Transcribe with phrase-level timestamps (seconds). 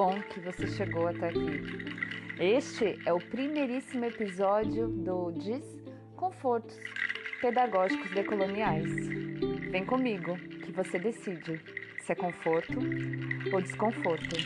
[0.00, 1.60] bom que você chegou até aqui.
[2.38, 6.74] Este é o primeiríssimo episódio do Desconfortos
[7.42, 8.90] Pedagógicos Decoloniais.
[9.70, 11.60] Vem comigo, que você decide
[12.00, 12.78] se é conforto
[13.52, 14.36] ou desconforto.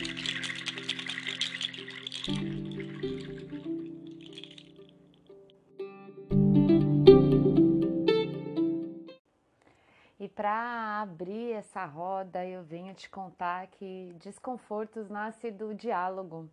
[10.45, 16.47] Para abrir essa roda, eu venho te contar que desconfortos nasce do diálogo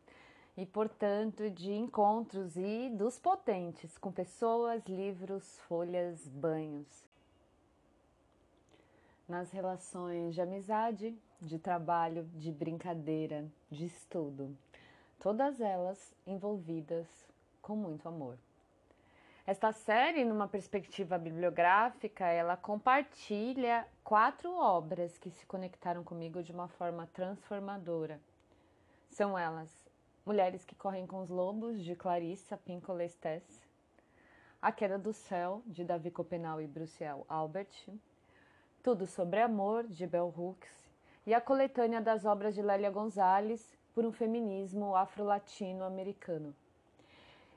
[0.56, 7.05] e, portanto, de encontros e dos potentes com pessoas, livros, folhas, banhos.
[9.28, 14.56] Nas relações de amizade, de trabalho, de brincadeira, de estudo,
[15.20, 17.06] todas elas envolvidas
[17.60, 18.38] com muito amor.
[19.45, 26.68] Esta série, numa perspectiva bibliográfica, ela compartilha quatro obras que se conectaram comigo de uma
[26.68, 28.20] forma transformadora.
[29.09, 29.68] São elas
[30.24, 33.66] Mulheres que Correm com os Lobos, de Clarissa Pinkola Estes,
[34.60, 37.88] A Queda do Céu, de Davi Copenau e Bruciel Albert,
[38.80, 40.88] Tudo sobre Amor, de Bell Hooks,
[41.26, 46.54] e a coletânea das obras de Lélia Gonzalez, por um feminismo afro-latino-americano.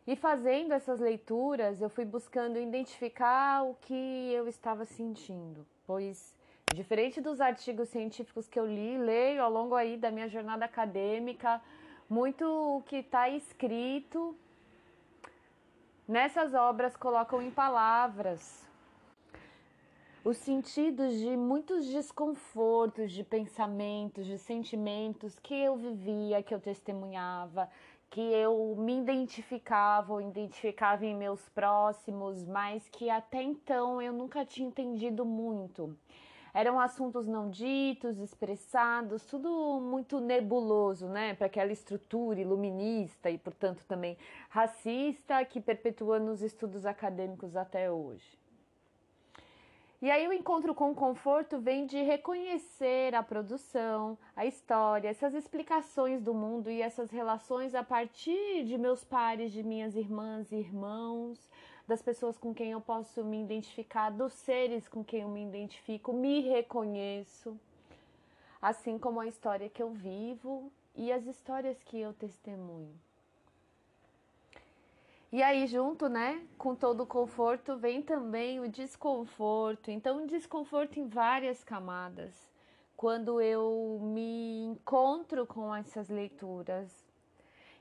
[0.07, 6.35] E fazendo essas leituras, eu fui buscando identificar o que eu estava sentindo, pois
[6.75, 11.61] diferente dos artigos científicos que eu li, leio ao longo aí da minha jornada acadêmica,
[12.07, 14.37] muito o que está escrito
[16.07, 18.65] nessas obras colocam em palavras
[20.25, 27.69] os sentidos de muitos desconfortos, de pensamentos, de sentimentos que eu vivia, que eu testemunhava,
[28.15, 34.45] que eu me identificava ou identificava em meus próximos, mas que até então eu nunca
[34.45, 35.93] tinha entendido muito.
[36.53, 41.33] Eram assuntos não ditos, expressados, tudo muito nebuloso, né?
[41.33, 44.17] Para aquela estrutura iluminista e, portanto, também
[44.47, 48.44] racista que perpetua nos estudos acadêmicos até hoje.
[50.01, 55.33] E aí o encontro com o conforto vem de reconhecer a produção, a história, essas
[55.33, 60.57] explicações do mundo e essas relações a partir de meus pares, de minhas irmãs e
[60.57, 61.49] irmãos,
[61.87, 66.11] das pessoas com quem eu posso me identificar, dos seres com quem eu me identifico,
[66.11, 67.57] me reconheço,
[68.61, 73.04] assim como a história que eu vivo e as histórias que eu testemunho.
[75.35, 79.91] E aí, junto, né, com todo o conforto, vem também o desconforto.
[79.91, 82.49] Então, um desconforto em várias camadas.
[82.95, 87.05] Quando eu me encontro com essas leituras,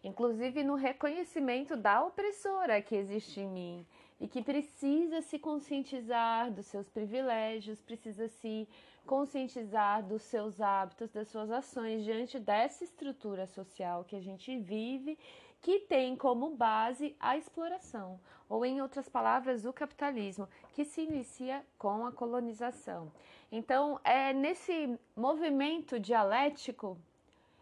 [0.03, 3.86] inclusive no reconhecimento da opressora que existe em mim
[4.19, 8.69] e que precisa se conscientizar dos seus privilégios, precisa se
[9.06, 15.16] conscientizar dos seus hábitos, das suas ações diante dessa estrutura social que a gente vive
[15.64, 18.20] que tem como base a exploração,
[18.50, 23.10] ou em outras palavras, o capitalismo, que se inicia com a colonização.
[23.50, 26.98] Então, é nesse movimento dialético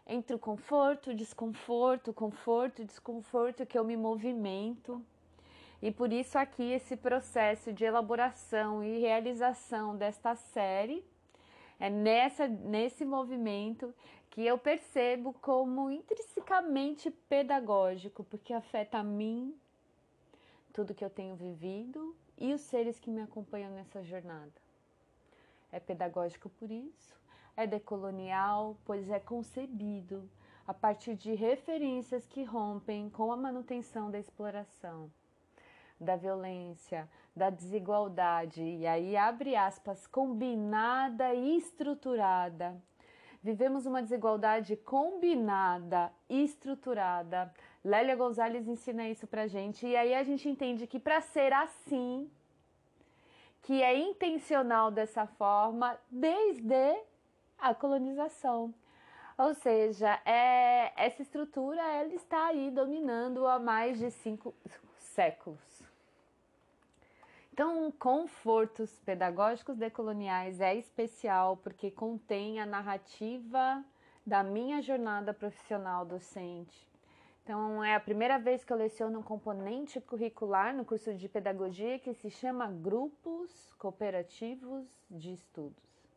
[0.05, 5.01] entre o conforto, desconforto, conforto desconforto que eu me movimento.
[5.81, 11.05] E por isso aqui esse processo de elaboração e realização desta série
[11.79, 13.95] é nessa, nesse movimento
[14.33, 19.55] que eu percebo como intrinsecamente pedagógico, porque afeta a mim,
[20.73, 24.51] tudo que eu tenho vivido e os seres que me acompanham nessa jornada.
[25.71, 27.15] É pedagógico por isso,
[27.55, 30.27] é decolonial, pois é concebido
[30.65, 35.11] a partir de referências que rompem com a manutenção da exploração,
[35.99, 42.81] da violência, da desigualdade, e aí abre aspas, combinada e estruturada
[43.43, 47.53] Vivemos uma desigualdade combinada, estruturada.
[47.83, 49.85] Lélia Gonzalez ensina isso pra gente.
[49.85, 52.31] E aí a gente entende que para ser assim,
[53.63, 56.97] que é intencional dessa forma, desde
[57.59, 58.73] a colonização.
[59.37, 64.55] Ou seja, é, essa estrutura ela está aí dominando há mais de cinco
[64.97, 65.82] séculos.
[67.53, 73.85] Então, Confortos Pedagógicos Decoloniais é especial porque contém a narrativa
[74.25, 76.87] da minha jornada profissional docente.
[77.43, 81.99] Então, é a primeira vez que eu leciono um componente curricular no curso de pedagogia
[81.99, 86.09] que se chama Grupos Cooperativos de Estudos.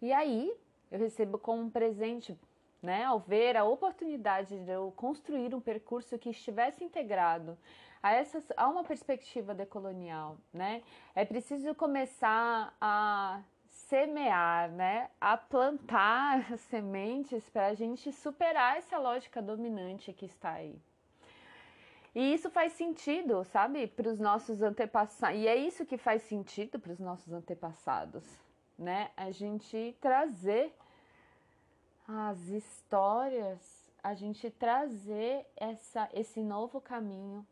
[0.00, 0.54] E aí,
[0.88, 2.38] eu recebo como um presente,
[2.84, 7.56] né, ao ver a oportunidade de eu construir um percurso que estivesse integrado
[8.02, 10.82] a, essa, a uma perspectiva decolonial, né?
[11.14, 13.40] É preciso começar a
[13.70, 15.08] semear, né?
[15.18, 20.78] A plantar sementes para a gente superar essa lógica dominante que está aí.
[22.14, 25.40] E isso faz sentido, sabe, para os nossos antepassados.
[25.40, 28.24] E é isso que faz sentido para os nossos antepassados,
[28.78, 29.10] né?
[29.16, 30.70] A gente trazer
[32.06, 33.60] as histórias,
[34.02, 37.46] a gente trazer essa, esse novo caminho.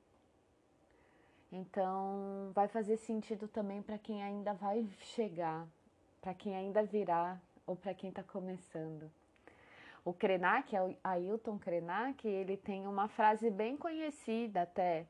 [1.51, 5.67] Então, vai fazer sentido também para quem ainda vai chegar,
[6.21, 9.11] para quem ainda virá ou para quem está começando.
[10.05, 15.07] O Krenak, Ailton Krenak, ele tem uma frase bem conhecida até,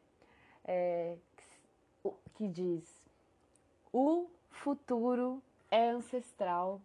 [0.65, 1.17] é,
[2.35, 3.09] que diz:
[3.93, 6.81] O futuro é ancestral.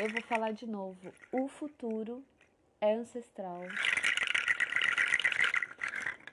[0.00, 1.12] Eu vou falar de novo.
[1.30, 2.24] O futuro
[2.80, 3.60] é ancestral.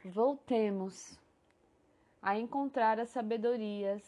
[0.05, 1.19] Voltemos
[2.21, 4.01] a encontrar as sabedorias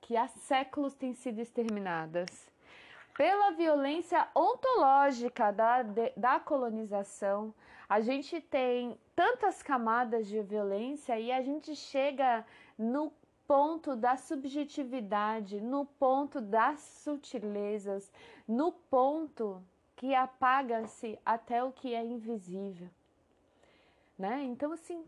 [0.00, 2.50] que há séculos têm sido exterminadas
[3.16, 7.54] pela violência ontológica da, de, da colonização.
[7.88, 12.44] A gente tem tantas camadas de violência e a gente chega
[12.76, 13.12] no
[13.48, 18.12] ponto da subjetividade, no ponto das sutilezas,
[18.46, 19.64] no ponto
[19.96, 22.90] que apaga-se até o que é invisível.
[24.18, 24.44] Né?
[24.44, 25.02] Então, assim,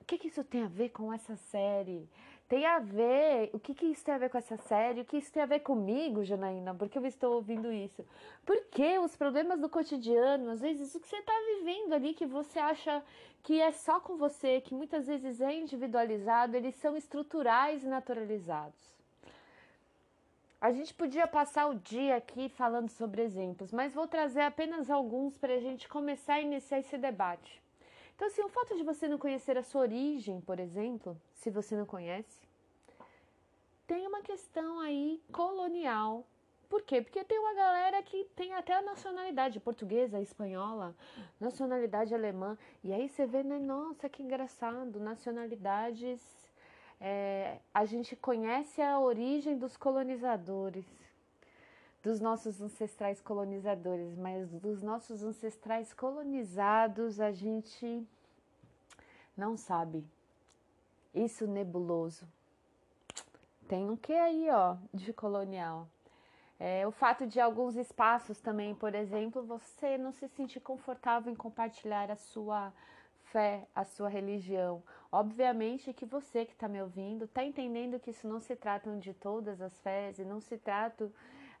[0.00, 2.08] o que, que isso tem a ver com essa série?
[2.54, 3.50] Tem a ver.
[3.52, 5.00] O que, que isso tem a ver com essa série?
[5.00, 6.72] O que isso tem a ver comigo, Janaína?
[6.72, 8.06] Porque eu estou ouvindo isso.
[8.46, 12.60] Porque os problemas do cotidiano, às vezes o que você está vivendo ali, que você
[12.60, 13.02] acha
[13.42, 18.94] que é só com você, que muitas vezes é individualizado, eles são estruturais e naturalizados.
[20.60, 25.36] A gente podia passar o dia aqui falando sobre exemplos, mas vou trazer apenas alguns
[25.36, 27.60] para a gente começar a iniciar esse debate.
[28.14, 31.74] Então, assim, o fato de você não conhecer a sua origem, por exemplo, se você
[31.76, 32.43] não conhece,
[33.86, 36.24] tem uma questão aí colonial.
[36.68, 37.00] Por quê?
[37.02, 40.94] Porque tem uma galera que tem até a nacionalidade portuguesa, espanhola,
[41.38, 42.58] nacionalidade alemã.
[42.82, 43.58] E aí você vê, né?
[43.58, 46.20] Nossa, que engraçado, nacionalidades.
[47.00, 50.86] É, a gente conhece a origem dos colonizadores
[52.04, 58.06] dos nossos ancestrais colonizadores, mas dos nossos ancestrais colonizados a gente
[59.34, 60.04] não sabe.
[61.14, 62.28] Isso nebuloso.
[63.68, 65.88] Tem um que aí, ó, de colonial.
[66.58, 71.36] É, o fato de alguns espaços também, por exemplo, você não se sentir confortável em
[71.36, 72.72] compartilhar a sua
[73.24, 74.82] fé, a sua religião.
[75.10, 79.12] Obviamente que você que está me ouvindo está entendendo que isso não se trata de
[79.14, 81.10] todas as fés e não se trata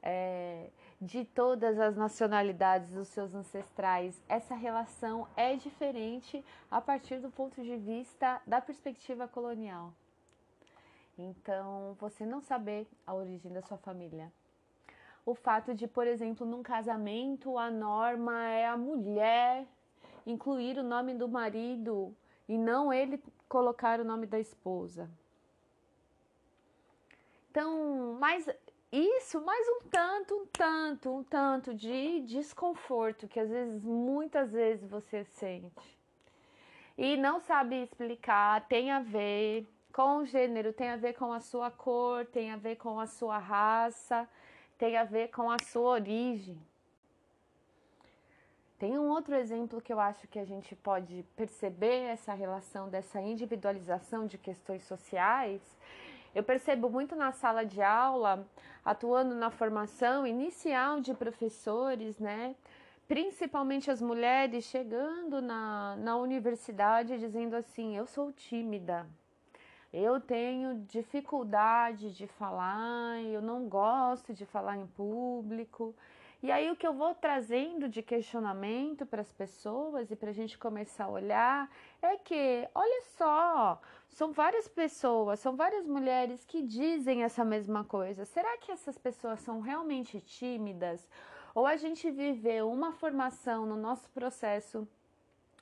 [0.02, 0.70] é,
[1.00, 4.22] de todas as nacionalidades dos seus ancestrais.
[4.28, 9.92] Essa relação é diferente a partir do ponto de vista da perspectiva colonial.
[11.16, 14.32] Então, você não saber a origem da sua família.
[15.24, 19.66] O fato de, por exemplo, num casamento, a norma é a mulher
[20.26, 22.14] incluir o nome do marido
[22.48, 25.08] e não ele colocar o nome da esposa.
[27.50, 28.48] Então, mas
[28.90, 34.88] isso, mais um tanto, um tanto, um tanto de desconforto que às vezes, muitas vezes
[34.88, 35.98] você sente.
[36.96, 41.40] E não sabe explicar, tem a ver com o gênero, tem a ver com a
[41.40, 44.28] sua cor, tem a ver com a sua raça,
[44.76, 46.60] tem a ver com a sua origem.
[48.78, 53.20] Tem um outro exemplo que eu acho que a gente pode perceber essa relação dessa
[53.20, 55.62] individualização de questões sociais
[56.34, 58.44] eu percebo muito na sala de aula,
[58.84, 62.56] atuando na formação inicial de professores, né?
[63.06, 69.06] Principalmente as mulheres chegando na, na universidade dizendo assim: eu sou tímida,
[69.94, 75.94] eu tenho dificuldade de falar, eu não gosto de falar em público.
[76.42, 80.32] E aí o que eu vou trazendo de questionamento para as pessoas e para a
[80.32, 81.70] gente começar a olhar
[82.02, 88.24] é que, olha só, são várias pessoas, são várias mulheres que dizem essa mesma coisa.
[88.24, 91.08] Será que essas pessoas são realmente tímidas?
[91.54, 94.88] Ou a gente viveu uma formação no nosso processo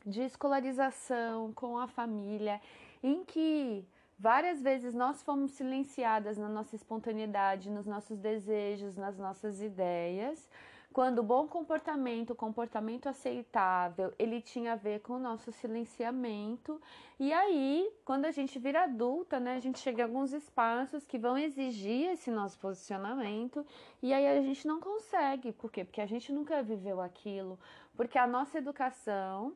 [0.06, 2.60] de escolarização com a família
[3.02, 3.84] em que
[4.22, 10.48] várias vezes nós fomos silenciadas na nossa espontaneidade, nos nossos desejos, nas nossas ideias
[10.92, 16.80] quando o bom comportamento, o comportamento aceitável, ele tinha a ver com o nosso silenciamento.
[17.18, 21.18] E aí, quando a gente vira adulta, né, a gente chega a alguns espaços que
[21.18, 23.66] vão exigir esse nosso posicionamento,
[24.02, 25.52] e aí a gente não consegue.
[25.52, 25.82] Por quê?
[25.82, 27.58] Porque a gente nunca viveu aquilo,
[27.96, 29.54] porque a nossa educação,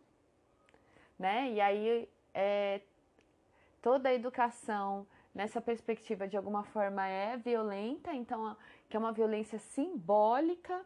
[1.19, 2.81] né, e aí é,
[3.87, 8.57] toda a educação nessa perspectiva de alguma forma é violenta, então
[8.89, 10.85] que é uma violência simbólica.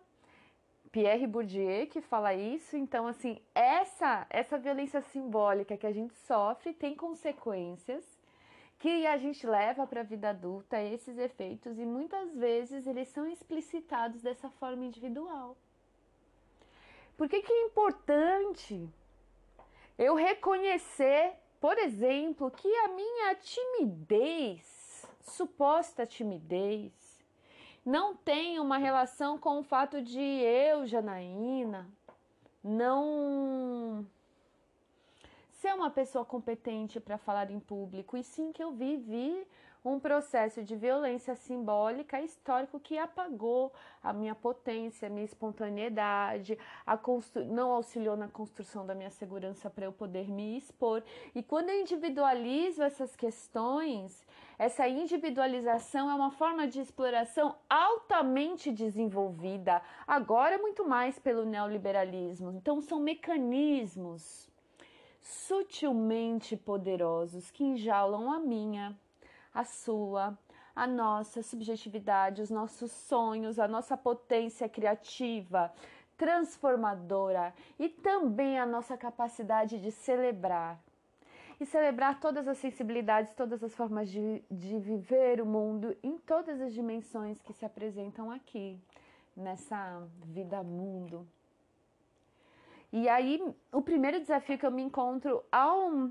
[0.92, 6.74] Pierre Bourdieu que fala isso, então assim, essa essa violência simbólica que a gente sofre
[6.74, 8.04] tem consequências
[8.78, 13.26] que a gente leva para a vida adulta, esses efeitos e muitas vezes eles são
[13.26, 15.56] explicitados dessa forma individual.
[17.16, 18.86] Por que, que é importante
[19.98, 26.92] eu reconhecer, por exemplo, que a minha timidez, suposta timidez,
[27.84, 31.86] não tem uma relação com o fato de eu, Janaína,
[32.64, 34.06] não
[35.60, 39.46] ser uma pessoa competente para falar em público, e sim que eu vivi
[39.84, 46.98] um processo de violência simbólica histórico que apagou a minha potência, a minha espontaneidade, a
[47.46, 51.02] não auxiliou na construção da minha segurança para eu poder me expor.
[51.34, 54.26] E quando eu individualizo essas questões,
[54.58, 62.52] essa individualização é uma forma de exploração altamente desenvolvida, agora muito mais pelo neoliberalismo.
[62.52, 64.49] Então, são mecanismos
[65.20, 68.98] sutilmente poderosos que enjaulam a minha,
[69.52, 70.38] a sua,
[70.74, 75.72] a nossa subjetividade, os nossos sonhos, a nossa potência criativa,
[76.16, 80.78] transformadora e também a nossa capacidade de celebrar.
[81.58, 86.58] E celebrar todas as sensibilidades, todas as formas de, de viver o mundo em todas
[86.60, 88.80] as dimensões que se apresentam aqui,
[89.36, 91.26] nessa vida mundo.
[92.92, 93.40] E aí,
[93.72, 96.10] o primeiro desafio que eu me encontro ao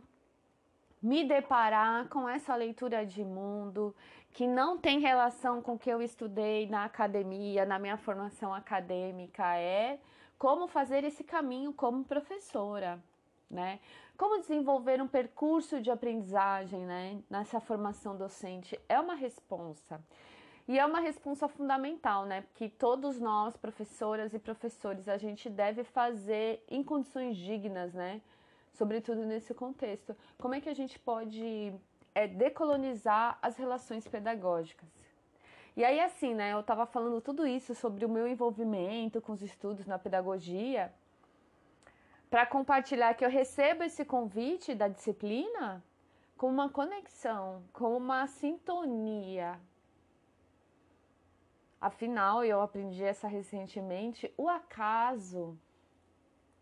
[1.01, 3.95] me deparar com essa leitura de mundo
[4.31, 9.55] que não tem relação com o que eu estudei na academia, na minha formação acadêmica,
[9.57, 9.99] é
[10.37, 13.01] como fazer esse caminho como professora,
[13.49, 13.79] né?
[14.17, 20.01] Como desenvolver um percurso de aprendizagem, né, nessa formação docente é uma responsa.
[20.69, 22.41] E é uma responsa fundamental, né?
[22.41, 28.21] Porque todos nós, professoras e professores, a gente deve fazer em condições dignas, né?
[28.79, 30.15] sobretudo nesse contexto.
[30.37, 31.73] Como é que a gente pode
[32.15, 34.87] é, decolonizar as relações pedagógicas?
[35.75, 39.41] E aí, assim, né, eu estava falando tudo isso sobre o meu envolvimento com os
[39.41, 40.93] estudos na pedagogia,
[42.29, 45.83] para compartilhar que eu recebo esse convite da disciplina
[46.37, 49.59] com uma conexão, com uma sintonia.
[51.81, 55.57] Afinal, eu aprendi essa recentemente, o acaso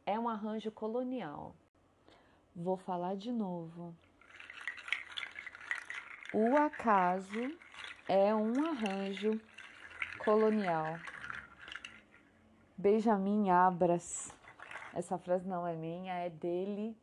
[0.06, 1.56] é um arranjo colonial.
[2.56, 3.96] Vou falar de novo.
[6.34, 7.58] O acaso
[8.08, 9.42] é um arranjo
[10.24, 11.00] colonial.
[12.78, 14.32] Benjamin Abras.
[14.94, 16.96] Essa frase não é minha, é dele.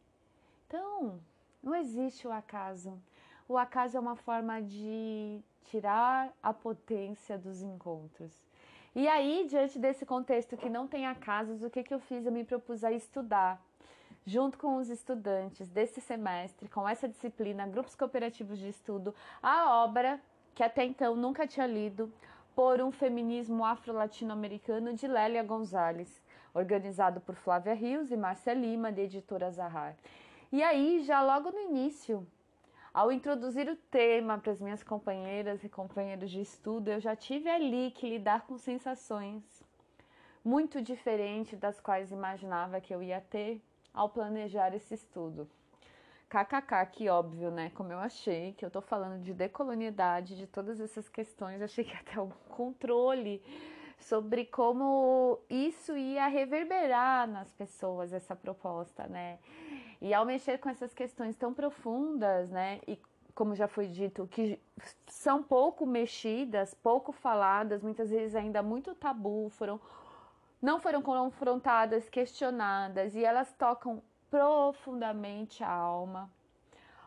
[0.68, 1.20] Então,
[1.60, 2.96] não existe o acaso.
[3.48, 8.32] O acaso é uma forma de tirar a potência dos encontros.
[8.94, 12.24] E aí, diante desse contexto que não tem acasos, o que, que eu fiz?
[12.24, 13.60] Eu me propus a estudar
[14.24, 20.20] junto com os estudantes desse semestre, com essa disciplina, grupos cooperativos de estudo, a obra
[20.54, 22.10] que até então nunca tinha lido,
[22.54, 26.22] por um feminismo afro-latino-americano de Lélia Gonzalez,
[26.54, 29.96] organizado por Flávia Rios e Márcia Lima, da editora Zahar.
[30.52, 32.24] E aí, já logo no início,
[32.94, 37.50] ao introduzir o tema para as minhas companheiras e companheiros de estudo, eu já tive
[37.50, 39.42] ali que lidar com sensações
[40.44, 43.60] muito diferentes das quais imaginava que eu ia ter
[43.92, 45.48] ao planejar esse estudo.
[46.28, 47.70] KKK, que óbvio, né?
[47.74, 51.94] Como eu achei, que eu tô falando de decolonialidade, de todas essas questões, achei que
[51.96, 53.42] até um controle
[53.98, 59.38] sobre como isso ia reverberar nas pessoas, essa proposta, né?
[60.04, 62.78] E ao mexer com essas questões tão profundas, né?
[62.86, 63.00] E
[63.34, 64.60] como já foi dito, que
[65.06, 69.80] são pouco mexidas, pouco faladas, muitas vezes ainda muito tabu, foram
[70.60, 76.30] não foram confrontadas, questionadas e elas tocam profundamente a alma.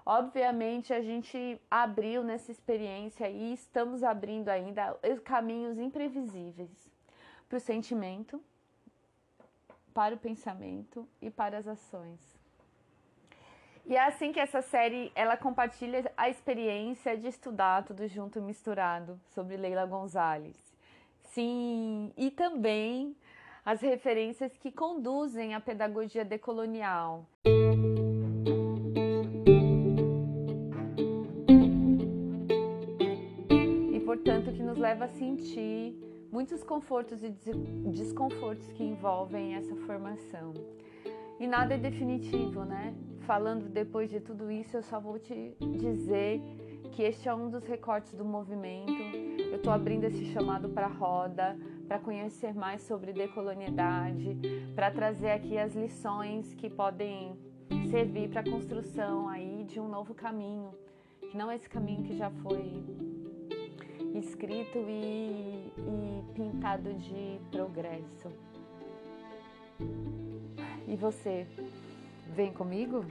[0.03, 6.89] Obviamente, a gente abriu nessa experiência e estamos abrindo ainda caminhos imprevisíveis
[7.47, 8.41] para o sentimento,
[9.93, 12.36] para o pensamento e para as ações.
[13.89, 19.17] E é assim que essa série ela compartilha a experiência de estudar tudo junto misturado
[19.33, 20.57] sobre Leila Gonzalez.
[21.21, 23.15] Sim, e também
[23.63, 27.25] as referências que conduzem à pedagogia decolonial.
[33.93, 35.95] E, portanto, que nos leva a sentir
[36.29, 40.53] muitos confortos e desconfortos que envolvem essa formação.
[41.39, 42.95] E nada é definitivo, né?
[43.21, 46.41] Falando depois de tudo isso, eu só vou te dizer
[46.91, 48.91] que este é um dos recortes do movimento.
[49.51, 51.55] Eu estou abrindo esse chamado para roda,
[51.87, 54.37] para conhecer mais sobre decolonialidade,
[54.73, 57.37] para trazer aqui as lições que podem
[57.91, 60.71] servir para a construção aí de um novo caminho,
[61.29, 62.83] que não é esse caminho que já foi
[64.15, 68.31] escrito e, e pintado de progresso.
[70.87, 71.45] E você,
[72.33, 73.05] vem comigo?